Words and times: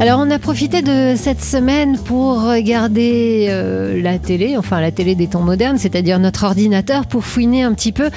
Alors 0.00 0.18
on 0.18 0.30
a 0.30 0.38
profité 0.38 0.80
de 0.80 1.12
cette 1.14 1.42
semaine 1.42 1.98
pour 1.98 2.42
regarder 2.42 3.48
euh, 3.50 4.00
la 4.00 4.18
télé, 4.18 4.56
enfin 4.56 4.80
la 4.80 4.90
télé 4.90 5.14
des 5.14 5.26
temps 5.26 5.42
modernes, 5.42 5.76
c'est-à-dire 5.76 6.18
notre 6.18 6.44
ordinateur, 6.44 7.04
pour 7.04 7.22
fouiner 7.22 7.64
un 7.64 7.74
petit 7.74 7.92
peu 7.92 8.08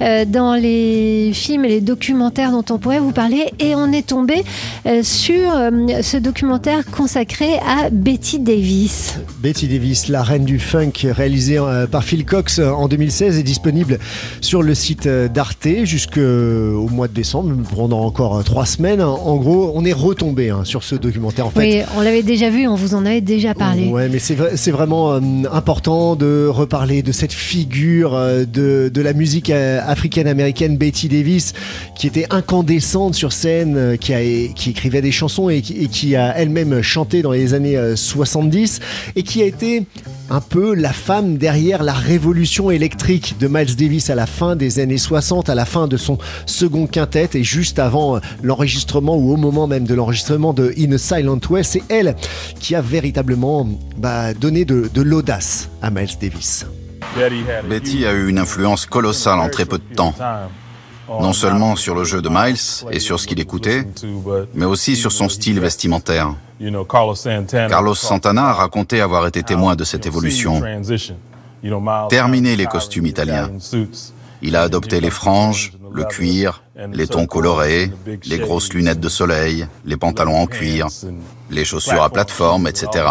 euh, 0.00 0.24
dans 0.24 0.56
les 0.56 1.30
films 1.32 1.64
et 1.64 1.68
les 1.68 1.80
documentaires 1.80 2.50
dont 2.50 2.64
on 2.70 2.78
pourrait 2.78 2.98
vous 2.98 3.12
parler. 3.12 3.52
Et 3.60 3.76
on 3.76 3.92
est 3.92 4.08
tombé 4.08 4.42
euh, 4.86 5.04
sur 5.04 5.52
ce 6.02 6.16
documentaire 6.16 6.84
consacré 6.86 7.58
à 7.58 7.88
Betty 7.92 8.40
Davis. 8.40 9.20
Betty 9.38 9.68
Davis, 9.68 10.08
la 10.08 10.24
reine 10.24 10.44
du 10.44 10.58
funk, 10.58 10.90
réalisé 11.04 11.60
par 11.92 12.02
Phil 12.02 12.24
Cox 12.24 12.58
en 12.58 12.88
2016, 12.88 13.38
est 13.38 13.44
disponible 13.44 14.00
sur 14.40 14.60
le 14.60 14.74
site 14.74 15.06
d'Arte 15.06 15.68
jusqu'au 15.84 16.88
mois 16.90 17.06
de 17.06 17.14
décembre, 17.14 17.54
pendant 17.76 18.00
encore 18.00 18.42
trois 18.42 18.66
semaines. 18.66 19.02
En 19.02 19.36
gros, 19.36 19.70
on 19.76 19.84
est 19.84 19.92
retombé 19.92 20.50
hein, 20.50 20.64
sur 20.64 20.82
ce 20.82 20.96
documentaire 20.96 21.27
oui, 21.56 21.82
on 21.96 22.00
l'avait 22.00 22.22
déjà 22.22 22.50
vu, 22.50 22.66
on 22.66 22.74
vous 22.74 22.94
en 22.94 23.04
avait 23.06 23.20
déjà 23.20 23.54
parlé. 23.54 23.86
Ouais, 23.86 24.08
mais 24.08 24.18
c'est 24.18 24.70
vraiment 24.70 25.12
euh, 25.12 25.20
important 25.52 26.16
de 26.16 26.46
reparler 26.48 27.02
de 27.02 27.12
cette 27.12 27.32
figure 27.32 28.14
euh, 28.14 28.44
de, 28.44 28.90
de, 28.92 29.02
la 29.02 29.12
musique 29.12 29.50
euh, 29.50 29.80
africaine-américaine, 29.86 30.76
Betty 30.76 31.08
Davis, 31.08 31.54
qui 31.96 32.06
était 32.06 32.26
incandescente 32.30 33.14
sur 33.14 33.32
scène, 33.32 33.96
qui, 33.98 34.14
a, 34.14 34.20
qui 34.54 34.70
écrivait 34.70 35.02
des 35.02 35.12
chansons 35.12 35.48
et 35.48 35.62
qui, 35.62 35.74
et 35.84 35.88
qui 35.88 36.16
a 36.16 36.36
elle-même 36.36 36.82
chanté 36.82 37.22
dans 37.22 37.32
les 37.32 37.54
années 37.54 37.78
70 37.94 38.80
et 39.16 39.22
qui 39.22 39.42
a 39.42 39.46
été 39.46 39.84
un 40.30 40.40
peu 40.40 40.74
la 40.74 40.92
femme 40.92 41.38
derrière 41.38 41.82
la 41.82 41.94
révolution 41.94 42.70
électrique 42.70 43.36
de 43.40 43.48
Miles 43.48 43.76
Davis 43.76 44.10
à 44.10 44.14
la 44.14 44.26
fin 44.26 44.56
des 44.56 44.78
années 44.78 44.98
60, 44.98 45.48
à 45.48 45.54
la 45.54 45.64
fin 45.64 45.88
de 45.88 45.96
son 45.96 46.18
second 46.46 46.86
quintet 46.86 47.30
et 47.34 47.42
juste 47.42 47.78
avant 47.78 48.20
l'enregistrement 48.42 49.16
ou 49.16 49.32
au 49.32 49.36
moment 49.36 49.66
même 49.66 49.84
de 49.84 49.94
l'enregistrement 49.94 50.52
de 50.52 50.74
In 50.78 50.92
a 50.92 50.98
C'est 51.62 51.82
elle 51.88 52.16
qui 52.60 52.74
a 52.74 52.80
véritablement 52.80 53.66
bah, 53.96 54.34
donné 54.34 54.64
de, 54.64 54.90
de 54.92 55.02
l'audace 55.02 55.68
à 55.82 55.90
Miles 55.90 56.18
Davis. 56.20 56.66
Betty 57.68 58.06
a 58.06 58.12
eu 58.12 58.28
une 58.28 58.38
influence 58.38 58.86
colossale 58.86 59.38
en 59.38 59.48
très 59.48 59.64
peu 59.64 59.78
de 59.78 59.94
temps 59.94 60.14
non 61.08 61.32
seulement 61.32 61.76
sur 61.76 61.94
le 61.94 62.04
jeu 62.04 62.20
de 62.22 62.28
Miles 62.28 62.86
et 62.90 63.00
sur 63.00 63.18
ce 63.18 63.26
qu'il 63.26 63.40
écoutait, 63.40 63.86
mais 64.54 64.64
aussi 64.64 64.96
sur 64.96 65.12
son 65.12 65.28
style 65.28 65.60
vestimentaire. 65.60 66.34
Carlos 67.68 67.94
Santana 67.94 68.48
a 68.48 68.52
raconté 68.52 69.00
avoir 69.00 69.26
été 69.26 69.42
témoin 69.42 69.76
de 69.76 69.84
cette 69.84 70.06
évolution. 70.06 70.62
Terminé 72.08 72.56
les 72.56 72.66
costumes 72.66 73.06
italiens. 73.06 73.50
Il 74.42 74.54
a 74.54 74.62
adopté 74.62 75.00
les 75.00 75.10
franges, 75.10 75.72
le 75.92 76.04
cuir, 76.04 76.62
les 76.92 77.06
tons 77.06 77.26
colorés, 77.26 77.90
les 78.24 78.38
grosses 78.38 78.72
lunettes 78.72 79.00
de 79.00 79.08
soleil, 79.08 79.66
les 79.84 79.96
pantalons 79.96 80.36
en 80.36 80.46
cuir, 80.46 80.88
les 81.50 81.64
chaussures 81.64 82.02
à 82.02 82.10
plateforme, 82.10 82.66
etc. 82.66 83.04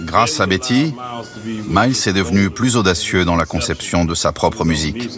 Grâce 0.00 0.40
à 0.40 0.46
Betty, 0.46 0.94
Miles 1.68 1.96
est 2.06 2.12
devenu 2.12 2.50
plus 2.50 2.76
audacieux 2.76 3.24
dans 3.24 3.36
la 3.36 3.44
conception 3.44 4.04
de 4.04 4.14
sa 4.14 4.32
propre 4.32 4.64
musique. 4.64 5.10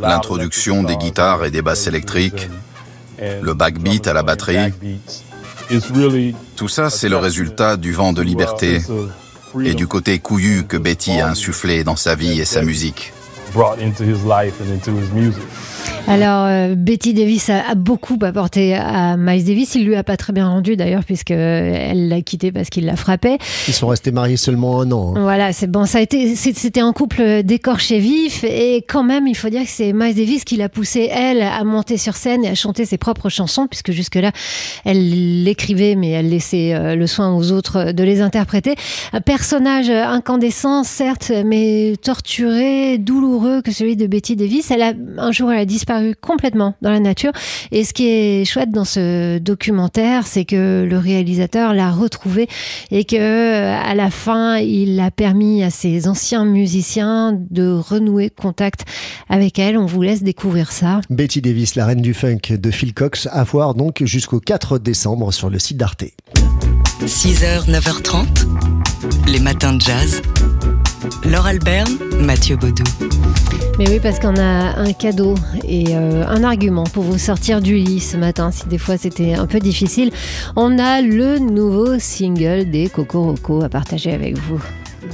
L'introduction 0.00 0.82
des 0.82 0.96
guitares 0.96 1.44
et 1.44 1.50
des 1.50 1.62
basses 1.62 1.86
électriques, 1.86 2.48
le 3.18 3.54
backbeat 3.54 4.06
à 4.06 4.12
la 4.12 4.22
batterie, 4.22 4.72
tout 6.56 6.68
ça 6.68 6.90
c'est 6.90 7.08
le 7.08 7.16
résultat 7.16 7.76
du 7.76 7.92
vent 7.92 8.12
de 8.12 8.22
liberté 8.22 8.80
et 9.64 9.74
du 9.74 9.86
côté 9.86 10.18
couillu 10.18 10.64
que 10.64 10.76
Betty 10.76 11.20
a 11.20 11.28
insufflé 11.28 11.84
dans 11.84 11.96
sa 11.96 12.14
vie 12.14 12.40
et 12.40 12.44
sa 12.44 12.62
musique. 12.62 13.12
Alors, 16.08 16.46
euh, 16.46 16.74
Betty 16.74 17.14
Davis 17.14 17.48
a, 17.48 17.74
beaucoup 17.76 18.18
apporté 18.22 18.74
à 18.74 19.16
Miles 19.16 19.44
Davis. 19.44 19.74
Il 19.76 19.84
lui 19.84 19.94
a 19.94 20.02
pas 20.02 20.16
très 20.16 20.32
bien 20.32 20.48
rendu 20.48 20.76
d'ailleurs, 20.76 21.04
puisqu'elle 21.04 22.08
l'a 22.08 22.20
quitté 22.22 22.50
parce 22.50 22.70
qu'il 22.70 22.86
la 22.86 22.96
frappait. 22.96 23.38
Ils 23.68 23.74
sont 23.74 23.86
restés 23.86 24.10
mariés 24.10 24.36
seulement 24.36 24.80
un 24.80 24.90
an. 24.90 25.14
Hein. 25.14 25.20
Voilà, 25.20 25.52
c'est 25.52 25.68
bon. 25.68 25.86
Ça 25.86 25.98
a 25.98 26.00
été, 26.00 26.34
c'était 26.34 26.80
un 26.80 26.92
couple 26.92 27.42
d'écorché 27.44 27.98
vif, 27.98 28.42
et 28.44 28.84
quand 28.88 29.04
même, 29.04 29.26
il 29.26 29.36
faut 29.36 29.48
dire 29.48 29.62
que 29.62 29.70
c'est 29.70 29.92
Miles 29.92 30.16
Davis 30.16 30.44
qui 30.44 30.56
l'a 30.56 30.68
poussé 30.68 31.08
elle 31.12 31.42
à 31.42 31.62
monter 31.62 31.96
sur 31.98 32.16
scène 32.16 32.44
et 32.44 32.48
à 32.48 32.54
chanter 32.54 32.84
ses 32.84 32.98
propres 32.98 33.28
chansons, 33.28 33.66
puisque 33.68 33.92
jusque 33.92 34.16
là, 34.16 34.32
elle 34.84 35.44
l'écrivait, 35.44 35.94
mais 35.94 36.10
elle 36.10 36.30
laissait 36.30 36.74
euh, 36.74 36.96
le 36.96 37.06
soin 37.06 37.32
aux 37.34 37.52
autres 37.52 37.92
de 37.92 38.02
les 38.02 38.20
interpréter. 38.22 38.74
Un 39.12 39.20
personnage 39.20 39.88
incandescent, 39.88 40.82
certes, 40.84 41.30
mais 41.44 41.94
torturé, 42.02 42.98
douloureux 42.98 43.41
que 43.62 43.72
celui 43.72 43.96
de 43.96 44.06
Betty 44.06 44.36
Davis. 44.36 44.70
Elle 44.70 44.82
a 44.82 44.92
un 45.18 45.32
jour, 45.32 45.52
elle 45.52 45.58
a 45.58 45.64
disparu 45.64 46.14
complètement 46.20 46.74
dans 46.82 46.90
la 46.90 47.00
nature. 47.00 47.32
Et 47.70 47.84
ce 47.84 47.92
qui 47.92 48.08
est 48.08 48.44
chouette 48.44 48.70
dans 48.70 48.84
ce 48.84 49.38
documentaire, 49.38 50.26
c'est 50.26 50.44
que 50.44 50.86
le 50.88 50.98
réalisateur 50.98 51.74
l'a 51.74 51.90
retrouvé 51.90 52.48
et 52.90 53.04
que 53.04 53.16
à 53.16 53.94
la 53.94 54.10
fin, 54.10 54.56
il 54.56 54.98
a 55.00 55.10
permis 55.10 55.62
à 55.62 55.70
ses 55.70 56.08
anciens 56.08 56.44
musiciens 56.44 57.38
de 57.50 57.72
renouer 57.72 58.30
contact 58.30 58.84
avec 59.28 59.58
elle. 59.58 59.76
On 59.76 59.86
vous 59.86 60.02
laisse 60.02 60.22
découvrir 60.22 60.72
ça. 60.72 61.00
Betty 61.10 61.40
Davis, 61.40 61.74
la 61.74 61.86
reine 61.86 62.02
du 62.02 62.14
funk 62.14 62.40
de 62.50 62.70
Phil 62.70 62.94
Cox, 62.94 63.28
à 63.30 63.44
voir 63.44 63.74
donc 63.74 64.02
jusqu'au 64.04 64.40
4 64.40 64.78
décembre 64.78 65.32
sur 65.32 65.50
le 65.50 65.58
site 65.58 65.76
d'Arte. 65.76 66.04
6h, 67.04 67.68
9h30, 67.68 68.26
les 69.26 69.40
matins 69.40 69.74
de 69.74 69.80
jazz. 69.80 70.22
Laure 71.24 71.46
Albert, 71.46 71.86
Mathieu 72.18 72.56
Baudou. 72.56 72.84
Mais 73.78 73.88
oui, 73.88 74.00
parce 74.00 74.18
qu'on 74.18 74.36
a 74.36 74.78
un 74.78 74.92
cadeau 74.92 75.34
et 75.64 75.96
euh, 75.96 76.26
un 76.26 76.44
argument 76.44 76.84
pour 76.84 77.04
vous 77.04 77.18
sortir 77.18 77.60
du 77.60 77.76
lit 77.76 78.00
ce 78.00 78.16
matin, 78.16 78.50
si 78.50 78.66
des 78.66 78.78
fois 78.78 78.96
c'était 78.96 79.34
un 79.34 79.46
peu 79.46 79.60
difficile. 79.60 80.10
On 80.56 80.78
a 80.78 81.00
le 81.00 81.38
nouveau 81.38 81.98
single 81.98 82.70
des 82.70 82.88
Cocoroco 82.88 83.62
à 83.62 83.68
partager 83.68 84.12
avec 84.12 84.36
vous 84.36 84.62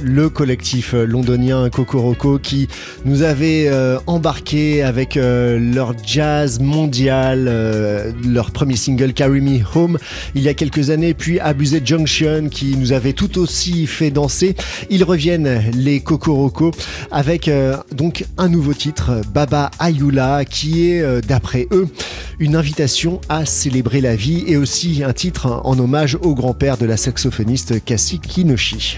le 0.01 0.29
collectif 0.29 0.93
londonien 0.93 1.69
Cocoroco 1.69 2.39
qui 2.39 2.67
nous 3.05 3.23
avait 3.23 3.67
euh, 3.67 3.99
embarqué 4.07 4.81
avec 4.83 5.17
euh, 5.17 5.59
leur 5.59 5.93
jazz 6.03 6.59
mondial, 6.59 7.47
euh, 7.47 8.11
leur 8.25 8.51
premier 8.51 8.75
single 8.75 9.13
Carry 9.13 9.41
Me 9.41 9.59
Home 9.75 9.97
il 10.35 10.41
y 10.41 10.49
a 10.49 10.53
quelques 10.53 10.89
années, 10.89 11.13
puis 11.13 11.39
Abused 11.39 11.85
Junction 11.85 12.49
qui 12.49 12.75
nous 12.77 12.91
avait 12.91 13.13
tout 13.13 13.39
aussi 13.39 13.87
fait 13.87 14.11
danser. 14.11 14.55
Ils 14.89 15.03
reviennent 15.03 15.61
les 15.73 15.99
Cocoroco 15.99 16.71
avec 17.11 17.49
donc 17.91 18.25
un 18.37 18.49
nouveau 18.49 18.73
titre, 18.73 19.21
Baba 19.33 19.71
Ayula, 19.79 20.45
qui 20.45 20.89
est 20.89 21.21
d'après 21.21 21.67
eux 21.71 21.87
une 22.39 22.55
invitation 22.55 23.19
à 23.29 23.45
célébrer 23.45 24.01
la 24.01 24.15
vie 24.15 24.43
et 24.47 24.57
aussi 24.57 25.03
un 25.03 25.13
titre 25.13 25.61
en 25.63 25.77
hommage 25.77 26.17
au 26.21 26.33
grand-père 26.35 26.77
de 26.77 26.85
la 26.85 26.97
saxophoniste 26.97 27.83
Cassie 27.83 28.19
Kinoshi. 28.19 28.97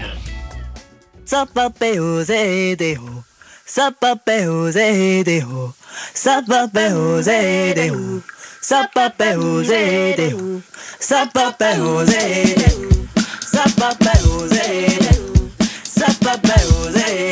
Sapapeo 1.24 2.24
ze 2.24 2.76
de 2.76 2.94
ho. 2.94 3.24
Sapapeo 3.64 4.70
ze 4.70 5.22
de 5.24 5.40
ho. 5.40 5.74
Sapapeo 6.14 7.22
ze 7.22 7.72
de 7.74 7.88
ho. 7.90 8.22
Sapapeo 8.60 9.62
ze 9.62 10.14
de 10.16 10.30
ho. 10.32 10.60
Sapapeo 11.00 12.04
ze 12.04 12.20
de 12.56 12.70
ho. 12.70 12.88
Sapapeo 13.52 14.46
ze 14.46 14.96
de 15.02 15.16
ho. 15.16 15.50
Sapapeo 15.96 16.90
ze 16.92 17.02
de 17.02 17.28
ho. 17.28 17.31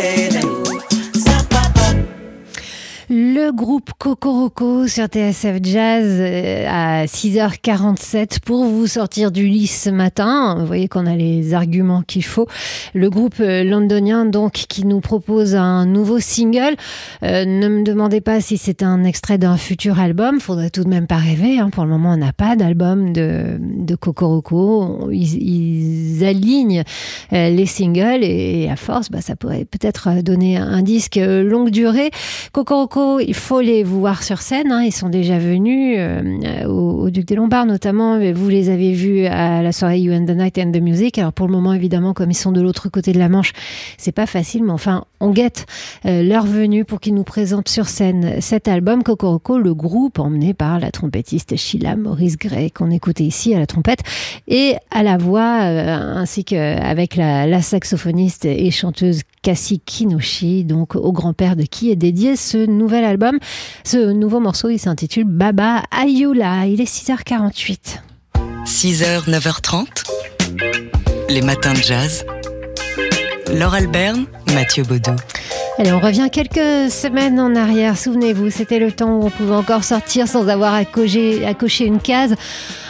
say 0.00 0.51
Le 3.42 3.50
groupe 3.50 3.90
Cocoroco 3.98 4.86
sur 4.86 5.06
TSF 5.06 5.56
Jazz 5.62 6.04
euh, 6.06 6.66
à 6.68 7.06
6h47 7.06 8.38
pour 8.38 8.64
vous 8.64 8.86
sortir 8.86 9.32
du 9.32 9.48
lit 9.48 9.66
ce 9.66 9.90
matin. 9.90 10.54
Vous 10.60 10.66
voyez 10.66 10.86
qu'on 10.86 11.06
a 11.06 11.16
les 11.16 11.52
arguments 11.52 12.02
qu'il 12.02 12.24
faut. 12.24 12.46
Le 12.94 13.10
groupe 13.10 13.40
euh, 13.40 13.64
londonien 13.64 14.26
donc 14.26 14.52
qui 14.52 14.86
nous 14.86 15.00
propose 15.00 15.56
un 15.56 15.86
nouveau 15.86 16.20
single. 16.20 16.76
Euh, 17.24 17.44
ne 17.44 17.66
me 17.66 17.82
demandez 17.82 18.20
pas 18.20 18.40
si 18.40 18.58
c'est 18.58 18.84
un 18.84 19.02
extrait 19.02 19.38
d'un 19.38 19.56
futur 19.56 19.98
album. 19.98 20.38
Faudrait 20.38 20.70
tout 20.70 20.84
de 20.84 20.88
même 20.88 21.08
pas 21.08 21.16
rêver. 21.16 21.58
Hein. 21.58 21.70
Pour 21.70 21.84
le 21.84 21.90
moment, 21.90 22.12
on 22.12 22.18
n'a 22.18 22.32
pas 22.32 22.54
d'album 22.54 23.12
de, 23.12 23.58
de 23.60 23.94
Cocoroco. 23.96 25.10
Ils, 25.10 26.22
alignent 26.22 26.84
les 27.32 27.66
singles 27.66 28.22
et, 28.22 28.68
à 28.70 28.76
force, 28.76 29.10
bah, 29.10 29.20
ça 29.20 29.34
pourrait 29.34 29.64
peut-être 29.64 30.22
donner 30.22 30.56
un 30.56 30.82
disque 30.82 31.16
longue 31.16 31.70
durée. 31.70 32.12
Cocoroco 32.52 33.18
il 33.32 33.36
faut 33.36 33.62
les 33.62 33.82
voir 33.82 34.22
sur 34.22 34.42
scène. 34.42 34.70
Hein. 34.72 34.82
Ils 34.82 34.92
sont 34.92 35.08
déjà 35.08 35.38
venus 35.38 35.96
euh, 35.98 36.66
au, 36.66 37.08
Duc 37.08 37.24
des 37.24 37.34
Lombards, 37.34 37.64
notamment. 37.64 38.18
Vous 38.30 38.48
les 38.50 38.68
avez 38.68 38.92
vus 38.92 39.24
à 39.24 39.62
la 39.62 39.72
soirée 39.72 40.00
You 40.00 40.12
and 40.12 40.26
the 40.26 40.36
Night 40.36 40.58
and 40.58 40.70
the 40.70 40.82
Music. 40.82 41.16
Alors 41.16 41.32
pour 41.32 41.46
le 41.46 41.52
moment, 41.52 41.72
évidemment, 41.72 42.12
comme 42.12 42.30
ils 42.30 42.34
sont 42.34 42.52
de 42.52 42.60
l'autre 42.60 42.90
côté 42.90 43.12
de 43.12 43.18
la 43.18 43.30
Manche, 43.30 43.54
c'est 43.96 44.12
pas 44.12 44.26
facile, 44.26 44.64
mais 44.64 44.72
enfin, 44.72 45.06
on 45.20 45.30
guette 45.30 45.64
euh, 46.04 46.22
leur 46.22 46.44
venue 46.44 46.84
pour 46.84 47.00
qu'ils 47.00 47.14
nous 47.14 47.24
présentent 47.24 47.70
sur 47.70 47.88
scène 47.88 48.42
cet 48.42 48.68
album 48.68 49.02
Cocoroco, 49.02 49.58
le 49.58 49.72
groupe 49.72 50.18
emmené 50.18 50.52
par 50.52 50.78
la 50.78 50.90
trompettiste 50.90 51.56
Sheila 51.56 51.96
Maurice 51.96 52.36
Gray, 52.36 52.70
qu'on 52.70 52.90
écoutait 52.90 53.24
ici 53.24 53.54
à 53.54 53.58
la 53.58 53.66
trompette 53.66 54.00
et 54.46 54.74
à 54.90 55.02
la 55.02 55.16
voix, 55.16 55.62
euh, 55.62 56.16
ainsi 56.16 56.44
qu'avec 56.44 57.16
la, 57.16 57.46
la 57.46 57.62
saxophoniste 57.62 58.44
et 58.44 58.70
chanteuse 58.70 59.22
Cassie 59.40 59.80
Kinoshi, 59.80 60.64
donc 60.64 60.96
au 60.96 61.12
grand-père 61.12 61.56
de 61.56 61.62
qui 61.62 61.90
est 61.90 61.96
dédié 61.96 62.36
ce 62.36 62.58
nouvel 62.58 63.04
album. 63.04 63.21
Ce 63.84 64.12
nouveau 64.12 64.40
morceau, 64.40 64.68
il 64.70 64.78
s'intitule 64.78 65.24
Baba 65.24 65.82
Ayula. 65.90 66.66
Il 66.66 66.80
est 66.80 66.84
6h48. 66.84 68.00
6h, 68.64 69.28
9h30. 69.28 69.86
Les 71.28 71.42
matins 71.42 71.72
de 71.72 71.78
jazz. 71.78 72.24
Laure 73.52 73.74
Alberne, 73.74 74.26
Mathieu 74.54 74.82
Baudou. 74.84 75.12
Allez, 75.78 75.92
on 75.92 76.00
revient 76.00 76.28
quelques 76.30 76.90
semaines 76.90 77.40
en 77.40 77.54
arrière. 77.56 77.96
Souvenez-vous, 77.96 78.50
c'était 78.50 78.78
le 78.78 78.92
temps 78.92 79.16
où 79.16 79.26
on 79.26 79.30
pouvait 79.30 79.54
encore 79.54 79.84
sortir 79.84 80.28
sans 80.28 80.48
avoir 80.48 80.74
à 80.74 80.84
cocher 80.84 81.86
une 81.86 82.00
case 82.00 82.34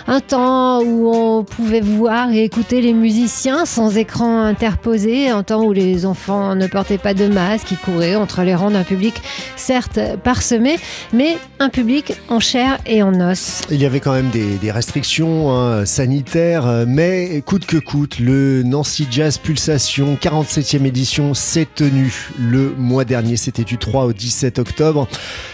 un 0.06 0.21
temps 0.21 0.82
où 0.82 1.11
on 1.14 1.44
pouvait 1.44 1.80
voir 1.80 2.32
et 2.32 2.44
écouter 2.44 2.80
les 2.80 2.92
musiciens 2.92 3.64
sans 3.64 3.97
écran 3.97 4.42
interposé, 4.42 5.28
un 5.28 5.42
temps 5.42 5.64
où 5.64 5.73
les 5.73 6.06
enfants 6.06 6.54
ne 6.54 6.66
portaient 6.66 6.99
pas 6.99 7.14
de 7.14 7.26
masque, 7.28 7.68
qui 7.68 7.76
couraient 7.76 8.16
entre 8.16 8.42
les 8.42 8.54
rangs 8.54 8.71
d'un 8.71 8.85
public 8.85 9.14
certes 9.56 10.00
parsemé, 10.25 10.76
mais 11.12 11.37
un 11.59 11.68
public 11.68 12.14
en 12.28 12.40
chair 12.40 12.78
et 12.87 13.02
en 13.02 13.21
os. 13.21 13.62
Il 13.71 13.80
y 13.80 13.87
avait 13.87 14.00
quand 14.00 14.12
même 14.12 14.30
des, 14.30 14.71
restrictions 14.71 15.52
hein, 15.54 15.85
sanitaires, 15.85 16.85
mais 16.87 17.42
coûte 17.44 17.66
que 17.66 17.76
coûte, 17.76 18.18
le 18.18 18.62
Nancy 18.62 19.06
Jazz 19.11 19.38
Pulsation 19.38 20.16
47e 20.21 20.87
édition 20.87 21.35
s'est 21.35 21.68
tenu 21.75 22.30
le 22.38 22.75
mois 22.76 23.04
dernier, 23.04 23.37
c'était 23.37 23.64
du 23.64 23.78
3 23.78 24.06
au 24.06 24.12
17 24.12 24.59
octobre. 24.59 25.09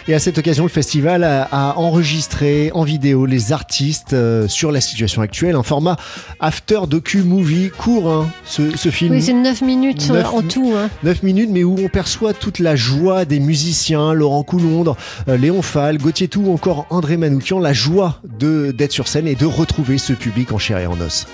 Et 0.07 0.15
à 0.15 0.19
cette 0.19 0.39
occasion, 0.39 0.65
le 0.65 0.71
festival 0.71 1.25
a, 1.25 1.75
enregistré 1.77 2.71
en 2.75 2.83
vidéo 2.83 3.27
les 3.27 3.53
artistes. 3.53 4.13
Euh, 4.13 4.38
euh, 4.39 4.49
sur 4.49 4.73
la 4.73 4.81
situation 4.81 5.23
actuelle. 5.23 5.55
Un 5.55 5.63
format 5.63 5.97
after 6.41 6.81
docu-movie 6.89 7.71
court, 7.71 8.11
hein, 8.11 8.29
ce, 8.45 8.71
film. 8.91 9.13
Oui, 9.13 9.23
c'est 9.23 9.33
9 9.33 9.63
minutes 9.63 10.11
en 10.11 10.43
tout. 10.43 10.73
9 11.03 11.17
hein. 11.17 11.21
minutes, 11.23 11.51
mais 11.53 11.65
où 11.65 11.77
on 11.79 11.89
perçoit 11.89 12.33
toute 12.33 12.59
la 12.59 12.77
joie 12.77 13.25
des 13.25 13.41
musiciens, 13.41 14.13
Laurent 14.13 14.43
Coulondre, 14.43 14.97
euh, 15.29 15.37
Léon 15.37 15.63
Fall, 15.63 15.99
Gauthier 15.99 16.29
Tou, 16.29 16.53
encore 16.53 16.87
André 16.91 17.17
Manoukian, 17.17 17.59
la 17.59 17.73
joie 17.73 18.21
d'être 18.39 18.93
sur 18.93 19.09
scène 19.09 19.27
et 19.27 19.35
de 19.35 19.47
retrouver 19.47 19.99
ce 19.99 20.13
public 20.13 20.53
en 20.53 20.59
chair 20.59 20.79
et 20.79 20.87
en 20.87 21.01
os. 21.01 21.27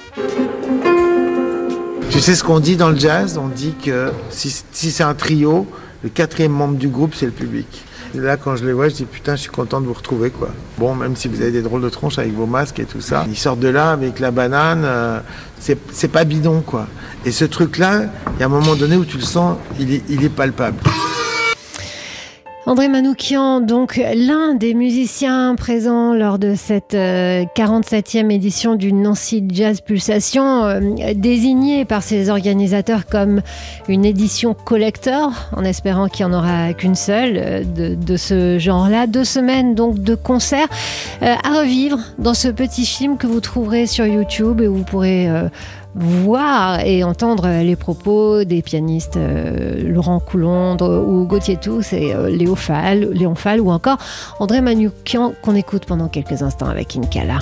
Tu 2.10 2.20
sais 2.20 2.34
ce 2.34 2.44
qu'on 2.44 2.60
dit 2.60 2.76
dans 2.76 2.90
le 2.90 2.98
jazz? 2.98 3.38
On 3.38 3.48
dit 3.48 3.74
que 3.82 4.12
si, 4.30 4.54
si 4.72 4.90
c'est 4.90 5.02
un 5.02 5.14
trio, 5.14 5.66
le 6.02 6.08
quatrième 6.08 6.52
membre 6.52 6.76
du 6.76 6.88
groupe, 6.88 7.14
c'est 7.14 7.26
le 7.26 7.32
public 7.32 7.66
là, 8.20 8.36
quand 8.36 8.56
je 8.56 8.64
les 8.64 8.72
vois, 8.72 8.88
je 8.88 8.94
dis 8.94 9.04
putain, 9.04 9.36
je 9.36 9.42
suis 9.42 9.50
content 9.50 9.80
de 9.80 9.86
vous 9.86 9.92
retrouver, 9.92 10.30
quoi. 10.30 10.48
Bon, 10.78 10.94
même 10.94 11.16
si 11.16 11.28
vous 11.28 11.40
avez 11.40 11.50
des 11.50 11.62
drôles 11.62 11.82
de 11.82 11.88
tronches 11.88 12.18
avec 12.18 12.32
vos 12.32 12.46
masques 12.46 12.78
et 12.78 12.84
tout 12.84 13.00
ça, 13.00 13.24
ils 13.28 13.36
sortent 13.36 13.60
de 13.60 13.68
là 13.68 13.90
avec 13.90 14.20
la 14.20 14.30
banane, 14.30 14.82
euh, 14.84 15.20
c'est 15.58 16.08
pas 16.08 16.24
bidon, 16.24 16.60
quoi. 16.60 16.86
Et 17.24 17.32
ce 17.32 17.44
truc-là, 17.44 18.04
il 18.36 18.40
y 18.40 18.42
a 18.42 18.46
un 18.46 18.50
moment 18.50 18.74
donné 18.74 18.96
où 18.96 19.04
tu 19.04 19.16
le 19.16 19.24
sens, 19.24 19.56
il 19.78 20.02
il 20.08 20.24
est 20.24 20.28
palpable. 20.28 20.78
André 22.66 22.88
Manoukian, 22.88 23.60
donc 23.60 24.00
l'un 24.16 24.54
des 24.54 24.72
musiciens 24.72 25.54
présents 25.54 26.14
lors 26.14 26.38
de 26.38 26.54
cette 26.54 26.94
47e 26.94 28.24
euh, 28.24 28.30
édition 28.30 28.74
du 28.74 28.94
Nancy 28.94 29.44
Jazz 29.52 29.82
Pulsation, 29.82 30.64
euh, 30.64 30.80
désigné 31.14 31.84
par 31.84 32.02
ses 32.02 32.30
organisateurs 32.30 33.04
comme 33.04 33.42
une 33.86 34.06
édition 34.06 34.54
collector, 34.54 35.30
en 35.54 35.62
espérant 35.62 36.08
qu'il 36.08 36.24
n'y 36.24 36.32
en 36.32 36.38
aura 36.38 36.72
qu'une 36.72 36.94
seule 36.94 37.34
euh, 37.36 37.64
de, 37.94 38.16
ce 38.16 38.58
genre-là. 38.58 39.08
Deux 39.08 39.24
semaines 39.24 39.74
donc 39.74 39.98
de 39.98 40.14
concerts 40.14 40.68
à 41.20 41.58
revivre 41.58 41.98
dans 42.18 42.32
ce 42.32 42.48
petit 42.48 42.86
film 42.86 43.18
que 43.18 43.26
vous 43.26 43.40
trouverez 43.40 43.86
sur 43.86 44.06
YouTube 44.06 44.62
et 44.62 44.68
où 44.68 44.76
vous 44.76 44.84
pourrez 44.84 45.28
voir 45.94 46.80
et 46.84 47.04
entendre 47.04 47.48
les 47.62 47.76
propos 47.76 48.44
des 48.44 48.62
pianistes 48.62 49.16
euh, 49.16 49.88
Laurent 49.88 50.18
Coulondre 50.18 51.04
ou 51.06 51.24
Gauthier 51.24 51.56
Tous 51.56 51.92
et 51.92 52.12
euh, 52.12 52.28
Léon 53.12 53.34
Fall 53.34 53.60
ou 53.60 53.70
encore 53.70 53.98
André 54.40 54.60
Manoukian 54.60 55.32
qu'on 55.42 55.54
écoute 55.54 55.84
pendant 55.86 56.08
quelques 56.08 56.42
instants 56.42 56.68
avec 56.68 56.96
Inkala. 56.96 57.38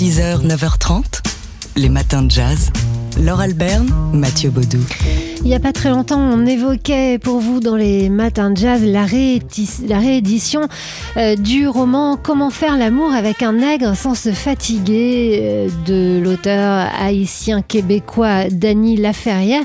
6h, 0.00 0.46
9h30, 0.46 1.20
les 1.76 1.90
matins 1.90 2.22
de 2.22 2.30
jazz. 2.30 2.70
Laure 3.20 3.40
Alberne, 3.40 3.86
Mathieu 4.14 4.48
Baudou. 4.48 4.82
Il 5.42 5.48
n'y 5.48 5.54
a 5.54 5.60
pas 5.60 5.74
très 5.74 5.90
longtemps, 5.90 6.18
on 6.18 6.46
évoquait 6.46 7.18
pour 7.18 7.40
vous 7.40 7.60
dans 7.60 7.76
les 7.76 8.08
matins 8.08 8.50
de 8.50 8.56
jazz 8.56 8.82
la, 8.82 9.04
réédition 9.04 10.62
euh, 11.18 11.36
du 11.36 11.68
roman 11.68 12.16
Comment 12.16 12.48
faire 12.48 12.78
l'amour 12.78 13.12
avec 13.12 13.42
un 13.42 13.52
nègre 13.52 13.94
sans 13.94 14.14
se 14.14 14.32
fatiguer 14.32 15.38
euh, 15.42 15.68
de 15.84 16.18
l'auteur 16.24 16.88
haïtien 16.98 17.60
québécois 17.60 18.48
Dany 18.48 18.96
Laferrière. 18.96 19.64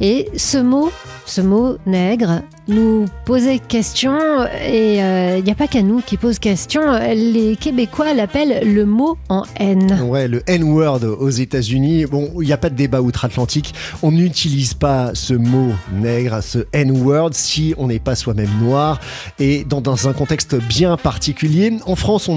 Et 0.00 0.26
ce 0.36 0.58
mot, 0.58 0.90
ce 1.30 1.40
mot 1.40 1.76
nègre, 1.86 2.42
nous 2.66 3.04
posait 3.24 3.60
question 3.60 4.18
et 4.66 4.96
il 4.96 5.00
euh, 5.00 5.40
n'y 5.40 5.50
a 5.50 5.54
pas 5.54 5.68
qu'à 5.68 5.82
nous 5.82 6.00
qui 6.00 6.16
pose 6.16 6.40
question. 6.40 6.82
Les 7.14 7.56
Québécois 7.56 8.14
l'appellent 8.14 8.68
le 8.68 8.84
mot 8.84 9.16
en 9.28 9.44
N. 9.56 10.00
Ouais, 10.08 10.26
le 10.26 10.42
N-word 10.48 11.04
aux 11.04 11.30
États-Unis. 11.30 12.06
Bon, 12.06 12.30
il 12.40 12.46
n'y 12.46 12.52
a 12.52 12.56
pas 12.56 12.68
de 12.68 12.74
débat 12.74 13.00
outre-Atlantique. 13.00 13.74
On 14.02 14.10
n'utilise 14.10 14.74
pas 14.74 15.12
ce 15.14 15.34
mot 15.34 15.72
nègre, 15.92 16.42
ce 16.42 16.66
N-word, 16.72 17.30
si 17.32 17.74
on 17.78 17.86
n'est 17.86 18.00
pas 18.00 18.16
soi-même 18.16 18.50
noir 18.60 18.98
et 19.38 19.64
dans, 19.64 20.08
un 20.08 20.12
contexte 20.12 20.56
bien 20.56 20.96
particulier. 20.96 21.72
En 21.86 21.94
France, 21.94 22.28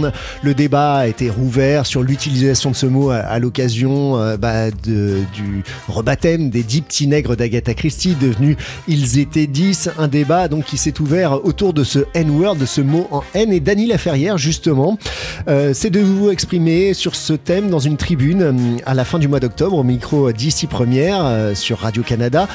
le 0.43 0.53
débat 0.53 0.97
a 0.97 1.07
été 1.07 1.29
rouvert 1.29 1.87
sur 1.87 2.03
l'utilisation 2.03 2.71
de 2.71 2.75
ce 2.75 2.85
mot 2.85 3.09
à, 3.09 3.39
l'occasion 3.39 4.17
euh, 4.17 4.37
bah, 4.37 4.69
du 4.69 5.63
rebaptême 5.87 6.49
des 6.49 6.63
dix 6.63 6.81
petits 6.81 7.07
nègres 7.07 7.35
d'Agatha 7.35 7.73
Christie, 7.73 8.15
devenus 8.19 8.55
Ils 8.87 9.19
étaient 9.19 9.47
dix, 9.47 9.89
un 9.97 10.07
des 10.07 10.23
débat 10.23 10.47
donc, 10.47 10.63
qui 10.65 10.77
s'est 10.77 11.01
ouvert 11.01 11.45
autour 11.45 11.73
de 11.73 11.83
ce 11.83 11.99
N-word, 12.13 12.55
de 12.55 12.65
ce 12.65 12.79
mot 12.79 13.07
en 13.11 13.23
N. 13.33 13.51
Et 13.51 13.59
Dany 13.59 13.87
Laferrière, 13.87 14.37
justement, 14.37 14.97
euh, 15.49 15.71
c'est 15.73 15.89
de 15.89 15.99
vous 15.99 16.29
exprimer 16.29 16.93
sur 16.93 17.15
ce 17.15 17.33
thème 17.33 17.69
dans 17.69 17.79
une 17.79 17.97
tribune 17.97 18.41
euh, 18.41 18.77
à 18.85 18.93
la 18.93 19.03
fin 19.03 19.19
du 19.19 19.27
mois 19.27 19.41
d'octobre 19.41 19.77
au 19.77 19.83
micro 19.83 20.31
d'ici 20.31 20.67
première 20.67 21.25
euh, 21.25 21.55
sur 21.55 21.79
Radio-Canada. 21.79 22.47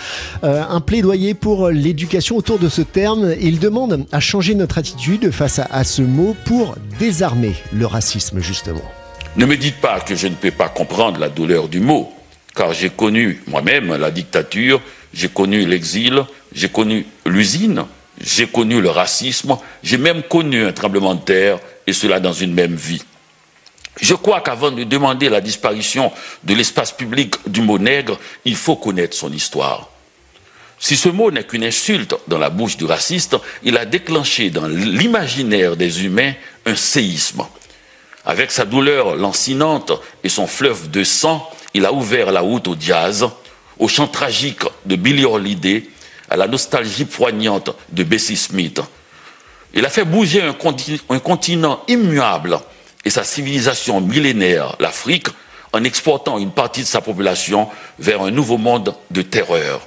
un 0.43 0.81
plaidoyer 0.81 1.35
pour 1.35 1.69
l'éducation 1.69 2.37
autour 2.37 2.59
de 2.59 2.71
ce 2.71 2.81
terme. 2.81 3.35
Il 3.41 3.59
demande 3.59 4.07
à 4.13 4.21
changer 4.21 4.55
notre 4.55 4.79
attitude 4.79 5.31
face 5.31 5.61
à 5.71 5.85
ce 5.85 6.01
mot 6.01 6.35
pour 6.47 6.77
désarmer 6.99 7.55
le 7.73 7.85
racisme, 7.85 8.41
justement. 8.41 8.85
Ne 9.37 9.45
me 9.45 9.57
dites 9.57 9.77
pas 9.77 10.01
que 10.01 10.15
je 10.15 10.27
ne 10.27 10.35
peux 10.35 10.51
pas 10.51 10.69
comprendre 10.69 11.21
la 11.21 11.29
douleur 11.29 11.69
du 11.69 11.81
mot, 11.81 12.11
car 12.55 12.73
j'ai 12.73 12.91
connu 12.91 13.43
moi-même 13.47 13.95
la 13.95 14.11
dictature 14.11 14.81
j'ai 15.13 15.29
connu 15.29 15.67
l'exil, 15.67 16.25
j'ai 16.53 16.69
connu 16.69 17.07
l'usine, 17.27 17.85
j'ai 18.21 18.47
connu 18.47 18.81
le 18.81 18.91
racisme, 18.91 19.57
j'ai 19.83 19.99
même 19.99 20.23
connu 20.23 20.65
un 20.65 20.73
tremblement 20.73 21.15
de 21.15 21.21
terre, 21.21 21.59
et 21.87 21.93
cela 21.93 22.21
dans 22.21 22.33
une 22.33 22.53
même 22.53 22.75
vie. 22.75 23.03
Je 24.01 24.15
crois 24.15 24.41
qu'avant 24.41 24.71
de 24.71 24.85
demander 24.85 25.29
la 25.29 25.41
disparition 25.41 26.13
de 26.45 26.55
l'espace 26.55 26.93
public 26.93 27.35
du 27.47 27.63
mot 27.63 27.79
nègre, 27.79 28.19
il 28.45 28.57
faut 28.57 28.77
connaître 28.77 29.17
son 29.17 29.33
histoire. 29.33 29.89
Si 30.79 30.97
ce 30.97 31.09
mot 31.09 31.31
n'est 31.31 31.45
qu'une 31.45 31.65
insulte 31.65 32.15
dans 32.29 32.39
la 32.39 32.51
bouche 32.51 32.77
du 32.77 32.85
raciste, 32.85 33.37
il 33.65 33.77
a 33.77 33.85
déclenché 33.85 34.51
dans 34.51 34.69
l'imaginaire 34.69 35.77
des 35.77 36.05
humains 36.05 36.35
un 36.67 36.77
séisme. 36.77 37.43
Avec 38.25 38.53
sa 38.53 38.65
douleur 38.65 39.17
lancinante 39.17 39.93
et 40.23 40.29
son 40.29 40.47
fleuve 40.47 40.91
de 40.91 41.03
sang, 41.03 41.51
il 41.75 41.85
a 41.85 41.93
ouvert 41.93 42.31
la 42.31 42.41
route 42.41 42.69
au 42.69 42.77
jazz, 42.79 43.29
au 43.79 43.89
chant 43.89 44.09
tragique 44.09 44.63
de 44.87 44.97
Billy 44.97 45.25
Holiday, 45.25 45.85
à 46.31 46.37
la 46.37 46.47
nostalgie 46.47 47.05
poignante 47.05 47.71
de 47.91 48.05
Bessie 48.05 48.37
Smith. 48.37 48.81
Il 49.75 49.85
a 49.85 49.91
fait 49.91 50.05
bouger 50.05 50.43
un, 50.43 51.19
continent, 51.19 51.83
immuable 51.89 52.59
et 53.05 53.11
sa 53.11 53.25
civilisation 53.25 54.01
millénaire, 54.01 54.77
l'Afrique, 54.81 55.29
en 55.73 55.85
exportant 55.85 56.39
une 56.39 56.51
partie 56.51 56.83
de 56.83 56.87
sa 56.87 57.01
population 57.01 57.69
vers 57.99 58.23
un 58.23 58.31
nouveau 58.31 58.57
monde 58.57 58.95
de 59.11 59.23
terreur. 59.23 59.87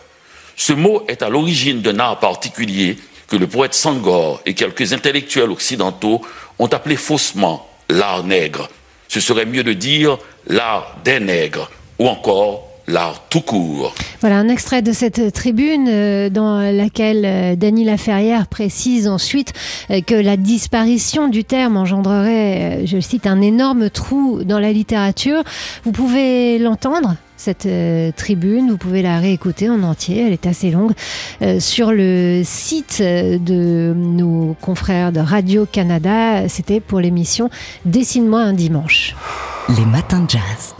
Ce 0.55 0.73
mot 0.73 1.03
est 1.07 1.23
à 1.23 1.29
l'origine 1.29 1.81
d'un 1.81 1.99
art 1.99 2.19
particulier 2.19 2.97
que 3.27 3.35
le 3.35 3.47
poète 3.47 3.73
Sangor 3.73 4.41
et 4.45 4.53
quelques 4.53 4.93
intellectuels 4.93 5.49
occidentaux 5.49 6.21
ont 6.59 6.67
appelé 6.67 6.95
faussement 6.95 7.67
l'art 7.89 8.23
nègre. 8.23 8.69
Ce 9.07 9.19
serait 9.19 9.45
mieux 9.45 9.63
de 9.63 9.73
dire 9.73 10.17
l'art 10.47 10.97
des 11.03 11.19
nègres 11.19 11.71
ou 11.97 12.07
encore 12.07 12.70
l'art 12.91 13.23
tout 13.29 13.41
court. 13.41 13.95
Voilà 14.19 14.37
un 14.37 14.49
extrait 14.49 14.81
de 14.81 14.91
cette 14.91 15.33
tribune 15.33 15.87
euh, 15.89 16.29
dans 16.29 16.59
laquelle 16.71 17.23
euh, 17.25 17.55
Dany 17.55 17.85
Laferrière 17.85 18.47
précise 18.47 19.07
ensuite 19.07 19.53
euh, 19.89 20.01
que 20.01 20.13
la 20.13 20.37
disparition 20.37 21.27
du 21.27 21.43
terme 21.43 21.77
engendrerait, 21.77 22.85
je 22.85 22.99
cite, 22.99 23.25
un 23.25 23.41
énorme 23.41 23.89
trou 23.89 24.43
dans 24.43 24.59
la 24.59 24.71
littérature. 24.71 25.43
Vous 25.85 25.91
pouvez 25.91 26.59
l'entendre 26.59 27.15
cette 27.37 27.67
tribune. 28.15 28.69
Vous 28.69 28.77
pouvez 28.77 29.01
la 29.01 29.17
réécouter 29.17 29.67
en 29.67 29.81
entier, 29.81 30.27
elle 30.27 30.33
est 30.33 30.45
assez 30.45 30.69
longue, 30.69 30.91
sur 31.57 31.91
le 31.91 32.43
site 32.45 33.01
de 33.01 33.95
nos 33.95 34.55
confrères 34.61 35.11
de 35.11 35.21
Radio-Canada. 35.21 36.47
C'était 36.49 36.79
pour 36.79 36.99
l'émission 36.99 37.49
Dessine-moi 37.85 38.41
un 38.41 38.53
dimanche. 38.53 39.15
Les 39.75 39.85
matins 39.85 40.19
de 40.19 40.29
jazz. 40.29 40.75